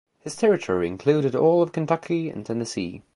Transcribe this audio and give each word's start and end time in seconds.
His 0.17 0.35
territory 0.35 0.87
included 0.87 1.35
all 1.35 1.61
of 1.61 1.73
Kentucky 1.73 2.31
and 2.31 2.43
Tennessee. 2.43 3.03